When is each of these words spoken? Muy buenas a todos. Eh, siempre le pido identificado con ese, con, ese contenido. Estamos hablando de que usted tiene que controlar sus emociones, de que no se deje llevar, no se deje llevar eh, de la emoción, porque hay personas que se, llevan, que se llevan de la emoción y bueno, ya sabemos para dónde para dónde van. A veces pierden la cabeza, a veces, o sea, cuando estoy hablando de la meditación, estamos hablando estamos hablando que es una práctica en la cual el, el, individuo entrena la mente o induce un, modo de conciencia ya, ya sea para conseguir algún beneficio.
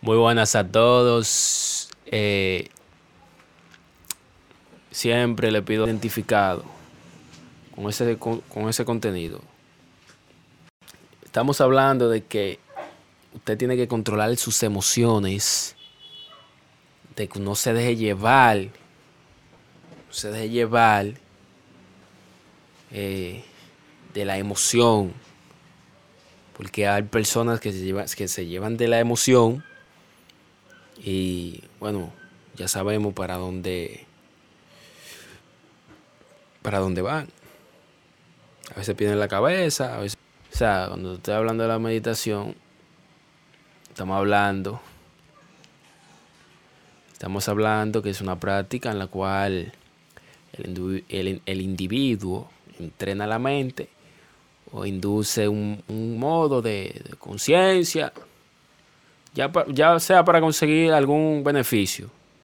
Muy 0.00 0.16
buenas 0.16 0.54
a 0.54 0.64
todos. 0.64 1.90
Eh, 2.06 2.68
siempre 4.92 5.50
le 5.50 5.60
pido 5.60 5.86
identificado 5.86 6.64
con 7.74 7.88
ese, 7.88 8.16
con, 8.16 8.68
ese 8.68 8.84
contenido. 8.84 9.40
Estamos 11.24 11.60
hablando 11.60 12.08
de 12.08 12.22
que 12.22 12.60
usted 13.34 13.58
tiene 13.58 13.76
que 13.76 13.88
controlar 13.88 14.36
sus 14.36 14.62
emociones, 14.62 15.74
de 17.16 17.28
que 17.28 17.40
no 17.40 17.56
se 17.56 17.72
deje 17.72 17.96
llevar, 17.96 18.58
no 18.58 20.12
se 20.12 20.30
deje 20.30 20.48
llevar 20.48 21.06
eh, 22.92 23.44
de 24.14 24.24
la 24.24 24.38
emoción, 24.38 25.12
porque 26.56 26.86
hay 26.86 27.02
personas 27.02 27.58
que 27.58 27.72
se, 27.72 27.80
llevan, 27.80 28.06
que 28.06 28.28
se 28.28 28.46
llevan 28.46 28.76
de 28.76 28.86
la 28.86 29.00
emoción 29.00 29.64
y 30.98 31.62
bueno, 31.80 32.12
ya 32.56 32.68
sabemos 32.68 33.14
para 33.14 33.36
dónde 33.36 34.06
para 36.62 36.78
dónde 36.78 37.02
van. 37.02 37.28
A 38.74 38.78
veces 38.78 38.94
pierden 38.94 39.18
la 39.18 39.28
cabeza, 39.28 39.96
a 39.96 40.00
veces, 40.00 40.18
o 40.52 40.56
sea, 40.56 40.86
cuando 40.88 41.14
estoy 41.14 41.34
hablando 41.34 41.62
de 41.62 41.68
la 41.68 41.78
meditación, 41.78 42.54
estamos 43.88 44.16
hablando 44.16 44.80
estamos 47.18 47.48
hablando 47.48 48.00
que 48.00 48.10
es 48.10 48.20
una 48.20 48.38
práctica 48.38 48.92
en 48.92 49.00
la 49.00 49.08
cual 49.08 49.72
el, 50.52 51.02
el, 51.44 51.60
individuo 51.60 52.48
entrena 52.78 53.26
la 53.26 53.40
mente 53.40 53.88
o 54.70 54.86
induce 54.86 55.48
un, 55.48 55.82
modo 56.16 56.62
de 56.62 57.02
conciencia 57.18 58.12
ya, 59.38 59.52
ya 59.68 60.00
sea 60.00 60.24
para 60.24 60.40
conseguir 60.40 60.92
algún 60.92 61.44
beneficio. 61.44 62.10